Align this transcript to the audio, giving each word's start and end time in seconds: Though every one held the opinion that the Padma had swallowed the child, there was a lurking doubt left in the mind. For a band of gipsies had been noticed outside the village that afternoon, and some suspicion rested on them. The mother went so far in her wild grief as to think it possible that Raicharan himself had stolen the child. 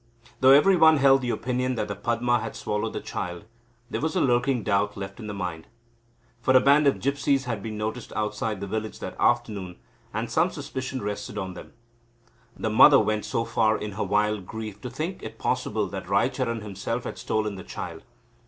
Though 0.39 0.49
every 0.49 0.75
one 0.75 0.97
held 0.97 1.21
the 1.21 1.29
opinion 1.29 1.75
that 1.75 1.87
the 1.87 1.95
Padma 1.95 2.39
had 2.39 2.55
swallowed 2.55 2.93
the 2.93 2.99
child, 3.01 3.45
there 3.87 4.01
was 4.01 4.15
a 4.15 4.19
lurking 4.19 4.63
doubt 4.63 4.97
left 4.97 5.19
in 5.19 5.27
the 5.27 5.31
mind. 5.35 5.67
For 6.41 6.57
a 6.57 6.59
band 6.59 6.87
of 6.87 6.99
gipsies 6.99 7.45
had 7.45 7.61
been 7.61 7.77
noticed 7.77 8.11
outside 8.15 8.61
the 8.61 8.65
village 8.65 8.97
that 8.97 9.15
afternoon, 9.19 9.77
and 10.11 10.31
some 10.31 10.49
suspicion 10.49 11.03
rested 11.03 11.37
on 11.37 11.53
them. 11.53 11.73
The 12.57 12.71
mother 12.71 12.99
went 12.99 13.25
so 13.25 13.45
far 13.45 13.77
in 13.77 13.91
her 13.91 14.03
wild 14.03 14.47
grief 14.47 14.77
as 14.77 14.81
to 14.81 14.89
think 14.89 15.21
it 15.21 15.37
possible 15.37 15.85
that 15.89 16.09
Raicharan 16.09 16.61
himself 16.63 17.03
had 17.03 17.19
stolen 17.19 17.53
the 17.53 17.63
child. 17.63 18.01